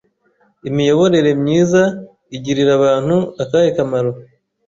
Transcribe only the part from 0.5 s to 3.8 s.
Imiyoborere myiza igirira abantu akahe